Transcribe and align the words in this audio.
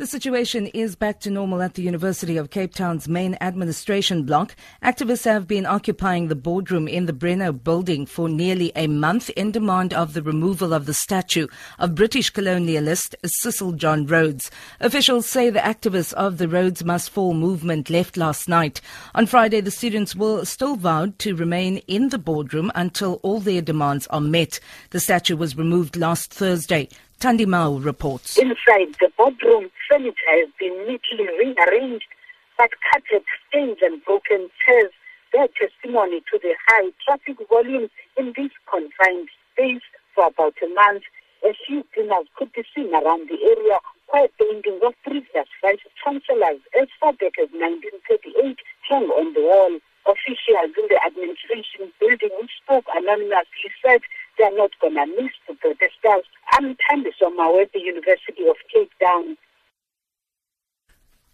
The 0.00 0.06
situation 0.06 0.68
is 0.68 0.96
back 0.96 1.20
to 1.20 1.30
normal 1.30 1.60
at 1.60 1.74
the 1.74 1.82
University 1.82 2.38
of 2.38 2.48
Cape 2.48 2.72
Town's 2.72 3.06
main 3.06 3.36
administration 3.42 4.22
block. 4.22 4.56
Activists 4.82 5.26
have 5.26 5.46
been 5.46 5.66
occupying 5.66 6.28
the 6.28 6.34
boardroom 6.34 6.88
in 6.88 7.04
the 7.04 7.12
Bremner 7.12 7.52
building 7.52 8.06
for 8.06 8.26
nearly 8.26 8.72
a 8.74 8.86
month 8.86 9.28
in 9.36 9.52
demand 9.52 9.92
of 9.92 10.14
the 10.14 10.22
removal 10.22 10.72
of 10.72 10.86
the 10.86 10.94
statue 10.94 11.48
of 11.78 11.94
British 11.94 12.32
colonialist 12.32 13.14
Cecil 13.26 13.72
John 13.72 14.06
Rhodes. 14.06 14.50
Officials 14.80 15.26
say 15.26 15.50
the 15.50 15.58
activists 15.58 16.14
of 16.14 16.38
the 16.38 16.48
Rhodes 16.48 16.82
Must 16.82 17.10
Fall 17.10 17.34
movement 17.34 17.90
left 17.90 18.16
last 18.16 18.48
night. 18.48 18.80
On 19.14 19.26
Friday, 19.26 19.60
the 19.60 19.70
students 19.70 20.16
will 20.16 20.46
still 20.46 20.76
vowed 20.76 21.18
to 21.18 21.36
remain 21.36 21.76
in 21.88 22.08
the 22.08 22.18
boardroom 22.18 22.72
until 22.74 23.20
all 23.22 23.38
their 23.38 23.60
demands 23.60 24.06
are 24.06 24.22
met. 24.22 24.60
The 24.92 25.00
statue 25.00 25.36
was 25.36 25.58
removed 25.58 25.98
last 25.98 26.32
Thursday. 26.32 26.88
Tandi 27.20 27.44
Mao 27.44 27.76
reports. 27.76 28.38
Inside 28.38 28.96
the 28.98 29.12
boardroom, 29.18 29.68
furniture 29.86 30.32
has 30.40 30.48
been 30.58 30.72
neatly 30.88 31.28
rearranged, 31.36 32.08
but 32.56 32.70
carpet 32.90 33.26
stains 33.46 33.76
and 33.82 34.02
broken 34.06 34.48
chairs 34.64 34.90
bear 35.30 35.46
testimony 35.52 36.24
to 36.32 36.40
the 36.40 36.54
high 36.66 36.88
traffic 37.04 37.36
volume 37.50 37.90
in 38.16 38.32
this 38.34 38.48
confined 38.64 39.28
space 39.52 39.84
for 40.14 40.28
about 40.28 40.56
a 40.64 40.68
month. 40.72 41.02
A 41.44 41.52
few 41.66 41.84
cleaners 41.92 42.24
could 42.36 42.54
be 42.54 42.64
seen 42.74 42.88
around 42.94 43.28
the 43.28 43.36
area 43.36 43.80
while 44.08 44.28
paintings 44.40 44.80
of 44.80 44.94
previous 45.04 45.48
vice 45.60 45.84
chancellors 46.02 46.64
as 46.80 46.88
far 46.98 47.12
back 47.12 47.36
as 47.36 47.52
1938 47.52 48.56
hung 48.88 49.12
on 49.12 49.34
the 49.34 49.44
wall. 49.44 49.76
Officials 50.08 50.72
in 50.72 50.88
the 50.88 50.96
administration 51.04 51.92
building 52.00 52.32
who 52.32 52.48
spoke 52.64 52.88
anonymously 52.96 53.68
said 53.84 54.00
they 54.40 54.46
are 54.46 54.56
not 54.56 54.70
going 54.80 54.94
to 54.94 55.06
miss 55.06 55.32
the 55.46 55.54
protesters. 55.54 56.24
I'm 56.52 56.74
Thandi 56.74 57.10
Somawe 57.20 57.62
at 57.62 57.72
the 57.72 57.80
University 57.80 58.48
of 58.48 58.56
Cape 58.74 58.90
Town. 59.02 59.36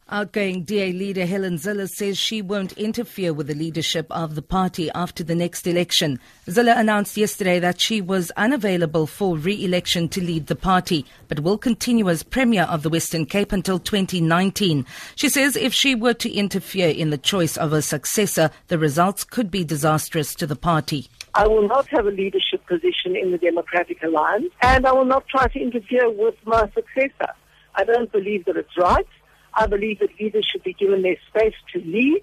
Outgoing 0.08 0.62
DA 0.62 0.92
leader 0.92 1.26
Helen 1.26 1.56
Zille 1.56 1.88
says 1.88 2.16
she 2.16 2.40
won't 2.40 2.72
interfere 2.78 3.32
with 3.32 3.48
the 3.48 3.54
leadership 3.54 4.06
of 4.10 4.36
the 4.36 4.42
party 4.42 4.88
after 4.94 5.24
the 5.24 5.34
next 5.34 5.66
election. 5.66 6.20
Zille 6.46 6.76
announced 6.76 7.16
yesterday 7.16 7.58
that 7.58 7.80
she 7.80 8.00
was 8.00 8.30
unavailable 8.36 9.06
for 9.08 9.36
re-election 9.36 10.08
to 10.10 10.22
lead 10.22 10.46
the 10.46 10.54
party, 10.54 11.04
but 11.26 11.40
will 11.40 11.58
continue 11.58 12.08
as 12.08 12.22
Premier 12.22 12.62
of 12.62 12.82
the 12.82 12.90
Western 12.90 13.26
Cape 13.26 13.52
until 13.52 13.80
2019. 13.80 14.86
She 15.16 15.28
says 15.28 15.56
if 15.56 15.72
she 15.72 15.96
were 15.96 16.14
to 16.14 16.32
interfere 16.32 16.90
in 16.90 17.10
the 17.10 17.18
choice 17.18 17.56
of 17.56 17.72
a 17.72 17.82
successor, 17.82 18.50
the 18.68 18.78
results 18.78 19.24
could 19.24 19.50
be 19.50 19.64
disastrous 19.64 20.36
to 20.36 20.46
the 20.46 20.56
party. 20.56 21.08
I 21.36 21.46
will 21.46 21.68
not 21.68 21.86
have 21.88 22.06
a 22.06 22.10
leadership 22.10 22.64
position 22.66 23.14
in 23.14 23.30
the 23.30 23.36
Democratic 23.36 24.02
Alliance, 24.02 24.50
and 24.62 24.86
I 24.86 24.92
will 24.92 25.04
not 25.04 25.28
try 25.28 25.46
to 25.48 25.60
interfere 25.60 26.08
with 26.08 26.34
my 26.46 26.62
successor. 26.74 27.34
I 27.74 27.84
don't 27.84 28.10
believe 28.10 28.46
that 28.46 28.56
it's 28.56 28.74
right. 28.78 29.06
I 29.52 29.66
believe 29.66 29.98
that 29.98 30.18
leaders 30.18 30.48
should 30.50 30.62
be 30.62 30.72
given 30.72 31.02
their 31.02 31.18
space 31.28 31.52
to 31.74 31.80
lead. 31.80 32.22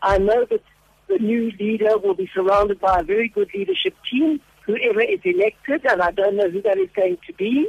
I 0.00 0.16
know 0.16 0.46
that 0.46 0.62
the 1.08 1.18
new 1.18 1.52
leader 1.60 1.98
will 1.98 2.14
be 2.14 2.30
surrounded 2.34 2.80
by 2.80 3.00
a 3.00 3.02
very 3.02 3.28
good 3.28 3.50
leadership 3.54 3.94
team, 4.10 4.40
whoever 4.64 5.02
is 5.02 5.20
elected, 5.24 5.84
and 5.84 6.00
I 6.00 6.12
don't 6.12 6.36
know 6.36 6.48
who 6.48 6.62
that 6.62 6.78
is 6.78 6.88
going 6.96 7.18
to 7.26 7.34
be. 7.34 7.68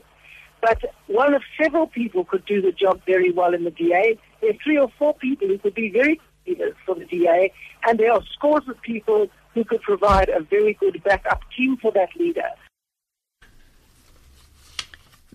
But 0.61 0.81
one 1.07 1.33
of 1.33 1.41
several 1.61 1.87
people 1.87 2.23
could 2.23 2.45
do 2.45 2.61
the 2.61 2.71
job 2.71 3.02
very 3.05 3.33
well 3.33 3.53
in 3.53 3.65
the 3.65 3.71
DA. 3.71 4.17
There 4.39 4.52
are 4.52 4.59
three 4.63 4.77
or 4.77 4.89
four 4.97 5.13
people 5.13 5.49
who 5.49 5.57
could 5.57 5.75
be 5.75 5.89
very 5.89 6.15
good 6.15 6.57
leaders 6.57 6.75
for 6.85 6.95
the 6.95 7.03
DA, 7.03 7.52
and 7.85 7.99
there 7.99 8.13
are 8.13 8.21
scores 8.33 8.63
of 8.69 8.81
people 8.81 9.27
who 9.56 9.64
could 9.64 9.81
provide 9.81 10.30
a 10.30 10.42
very 10.42 10.73
good 10.73 11.02
backup 11.03 11.42
team 11.58 11.78
for 11.78 11.92
that 11.94 12.09
leader. 12.16 12.50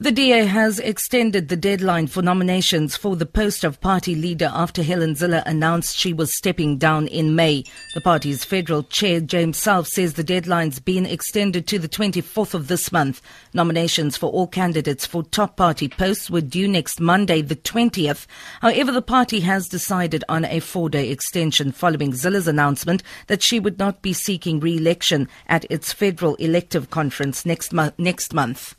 The 0.02 0.10
DA 0.10 0.46
has 0.46 0.78
extended 0.78 1.48
the 1.50 1.58
deadline 1.58 2.06
for 2.06 2.22
nominations 2.22 2.96
for 2.96 3.16
the 3.16 3.26
post 3.26 3.64
of 3.64 3.82
party 3.82 4.14
leader 4.14 4.50
after 4.50 4.82
Helen 4.82 5.14
Zille 5.14 5.42
announced 5.44 5.94
she 5.94 6.14
was 6.14 6.34
stepping 6.34 6.78
down 6.78 7.06
in 7.06 7.34
May. 7.34 7.64
The 7.92 8.00
party's 8.00 8.42
federal 8.42 8.84
chair, 8.84 9.20
James 9.20 9.58
Selfe, 9.58 9.88
says 9.88 10.14
the 10.14 10.24
deadline's 10.24 10.80
been 10.80 11.04
extended 11.04 11.66
to 11.66 11.78
the 11.78 11.86
24th 11.86 12.54
of 12.54 12.68
this 12.68 12.90
month. 12.90 13.20
Nominations 13.52 14.16
for 14.16 14.30
all 14.30 14.46
candidates 14.46 15.04
for 15.04 15.22
top 15.22 15.58
party 15.58 15.86
posts 15.86 16.30
were 16.30 16.40
due 16.40 16.66
next 16.66 16.98
Monday, 16.98 17.42
the 17.42 17.56
20th. 17.56 18.26
However, 18.62 18.92
the 18.92 19.02
party 19.02 19.40
has 19.40 19.68
decided 19.68 20.24
on 20.30 20.46
a 20.46 20.60
four-day 20.60 21.10
extension 21.10 21.72
following 21.72 22.12
Zille's 22.12 22.48
announcement 22.48 23.02
that 23.26 23.42
she 23.42 23.60
would 23.60 23.78
not 23.78 24.00
be 24.00 24.14
seeking 24.14 24.60
re-election 24.60 25.28
at 25.46 25.70
its 25.70 25.92
federal 25.92 26.36
elective 26.36 26.88
conference 26.88 27.44
next, 27.44 27.74
mo- 27.74 27.92
next 27.98 28.32
month. 28.32 28.76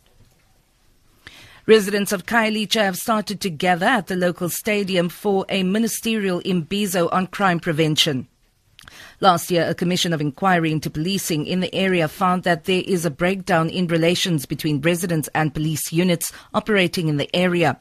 Residents 1.71 2.11
of 2.11 2.25
Khayelitsha 2.25 2.81
have 2.81 2.97
started 2.97 3.39
to 3.39 3.49
gather 3.49 3.85
at 3.85 4.07
the 4.07 4.17
local 4.17 4.49
stadium 4.49 5.07
for 5.07 5.45
a 5.47 5.63
ministerial 5.63 6.41
imbizo 6.41 7.07
on 7.13 7.27
crime 7.27 7.61
prevention. 7.61 8.27
Last 9.19 9.51
year, 9.51 9.65
a 9.67 9.75
commission 9.75 10.13
of 10.13 10.21
inquiry 10.21 10.71
into 10.71 10.89
policing 10.89 11.45
in 11.45 11.59
the 11.59 11.73
area 11.75 12.07
found 12.07 12.43
that 12.43 12.65
there 12.65 12.83
is 12.85 13.05
a 13.05 13.11
breakdown 13.11 13.69
in 13.69 13.87
relations 13.87 14.45
between 14.45 14.81
residents 14.81 15.29
and 15.35 15.53
police 15.53 15.91
units 15.91 16.31
operating 16.53 17.07
in 17.07 17.17
the 17.17 17.29
area. 17.35 17.77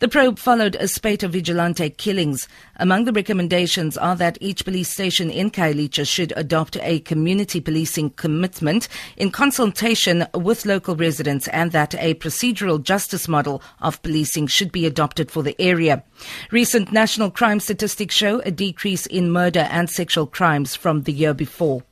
The 0.00 0.08
probe 0.08 0.38
followed 0.38 0.76
a 0.76 0.88
spate 0.88 1.22
of 1.22 1.32
vigilante 1.32 1.90
killings. 1.90 2.48
Among 2.76 3.04
the 3.04 3.12
recommendations 3.12 3.96
are 3.96 4.16
that 4.16 4.38
each 4.40 4.64
police 4.64 4.88
station 4.88 5.30
in 5.30 5.50
Khayelitsha 5.50 6.06
should 6.06 6.32
adopt 6.36 6.76
a 6.78 7.00
community 7.00 7.60
policing 7.60 8.10
commitment 8.10 8.88
in 9.16 9.30
consultation 9.30 10.26
with 10.34 10.66
local 10.66 10.96
residents 10.96 11.48
and 11.48 11.72
that 11.72 11.94
a 11.96 12.14
procedural 12.14 12.82
justice 12.82 13.28
model 13.28 13.62
of 13.80 14.02
policing 14.02 14.46
should 14.46 14.72
be 14.72 14.86
adopted 14.86 15.30
for 15.30 15.42
the 15.42 15.60
area. 15.60 16.02
Recent 16.50 16.92
national 16.92 17.30
crime 17.30 17.60
statistics 17.60 18.14
show 18.14 18.40
a 18.40 18.50
decrease 18.50 19.06
in 19.06 19.30
murder 19.30 19.66
and 19.70 19.88
sexual 19.90 20.26
crimes 20.54 20.76
from 20.76 21.02
the 21.02 21.12
year 21.12 21.34
before. 21.34 21.82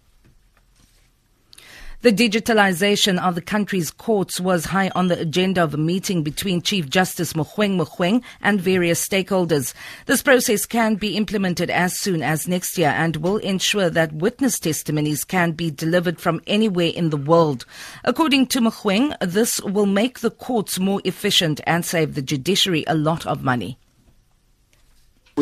The 2.03 2.13
digitalization 2.13 3.21
of 3.21 3.35
the 3.35 3.41
country's 3.41 3.91
courts 3.91 4.41
was 4.41 4.67
high 4.67 4.91
on 4.95 5.09
the 5.09 5.19
agenda 5.19 5.63
of 5.65 5.75
a 5.75 5.77
meeting 5.77 6.23
between 6.23 6.63
Chief 6.63 6.89
Justice 6.89 7.33
Mogoeng 7.33 7.77
Mogoeng 7.77 8.23
and 8.41 8.61
various 8.61 9.05
stakeholders. 9.05 9.75
This 10.07 10.23
process 10.23 10.65
can 10.67 10.95
be 10.95 11.17
implemented 11.17 11.71
as 11.71 11.99
soon 11.99 12.23
as 12.23 12.47
next 12.47 12.79
year 12.79 12.91
and 12.91 13.17
will 13.17 13.39
ensure 13.39 13.91
that 13.91 14.13
witness 14.13 14.61
testimonies 14.61 15.25
can 15.25 15.53
be 15.53 15.71
delivered 15.71 16.21
from 16.21 16.41
anywhere 16.47 16.93
in 16.95 17.11
the 17.11 17.17
world. 17.17 17.65
According 18.05 18.47
to 18.49 18.61
Mogoeng, 18.61 19.17
this 19.21 19.61
will 19.61 19.87
make 19.87 20.21
the 20.21 20.31
courts 20.31 20.79
more 20.79 21.01
efficient 21.05 21.61
and 21.67 21.85
save 21.85 22.15
the 22.15 22.23
judiciary 22.23 22.85
a 22.87 22.95
lot 22.95 23.27
of 23.27 23.43
money. 23.43 23.79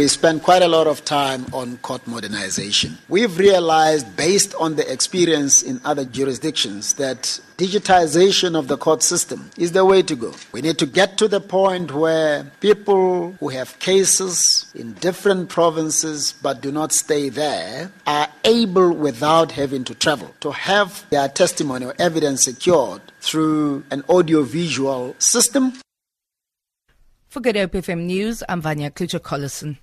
We 0.01 0.09
spend 0.09 0.43
quite 0.43 0.63
a 0.63 0.67
lot 0.67 0.87
of 0.87 1.05
time 1.05 1.45
on 1.53 1.77
court 1.83 2.07
modernization. 2.07 2.97
We've 3.11 3.37
realized, 3.37 4.17
based 4.17 4.55
on 4.55 4.77
the 4.77 4.91
experience 4.91 5.63
in 5.63 5.79
other 5.85 6.07
jurisdictions, 6.07 6.95
that 6.95 7.39
digitization 7.59 8.59
of 8.59 8.69
the 8.69 8.79
court 8.79 9.03
system 9.03 9.51
is 9.59 9.73
the 9.73 9.85
way 9.85 10.01
to 10.01 10.17
go. 10.17 10.33
We 10.53 10.63
need 10.63 10.79
to 10.79 10.87
get 10.87 11.19
to 11.19 11.29
the 11.29 11.39
point 11.39 11.93
where 11.93 12.51
people 12.61 13.33
who 13.41 13.51
have 13.51 13.79
cases 13.79 14.73
in 14.75 14.95
different 14.95 15.51
provinces 15.51 16.33
but 16.41 16.63
do 16.63 16.73
not 16.73 16.93
stay 16.93 17.29
there 17.29 17.93
are 18.07 18.29
able, 18.47 18.93
without 18.93 19.53
having 19.53 19.85
to 19.85 19.95
travel, 19.95 20.35
to 20.41 20.51
have 20.53 21.05
their 21.11 21.29
testimony 21.29 21.85
or 21.85 21.95
evidence 21.99 22.45
secured 22.45 23.03
through 23.21 23.85
an 23.91 24.03
audiovisual 24.09 25.15
system 25.19 25.75
For 27.31 27.39
Good 27.39 27.55
Hope 27.55 27.75
FM 27.75 28.07
News, 28.07 28.43
I'm 28.49 28.61
Vanya 28.61 28.91
Klucher-Collison. 28.91 29.79